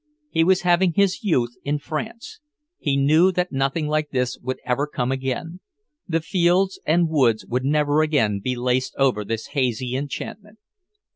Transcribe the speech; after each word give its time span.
He 0.31 0.43
was 0.43 0.61
having 0.63 0.93
his 0.93 1.23
youth 1.23 1.51
in 1.63 1.77
France. 1.77 2.39
He 2.79 2.97
knew 2.97 3.31
that 3.33 3.51
nothing 3.51 3.85
like 3.87 4.09
this 4.09 4.35
would 4.39 4.57
ever 4.65 4.87
come 4.87 5.11
again; 5.11 5.59
the 6.07 6.21
fields 6.21 6.79
and 6.87 7.07
woods 7.07 7.45
would 7.45 7.63
never 7.63 8.01
again 8.01 8.39
be 8.39 8.55
laced 8.55 8.95
over 8.97 9.21
with 9.21 9.27
this 9.27 9.47
hazy 9.49 9.95
enchantment. 9.95 10.57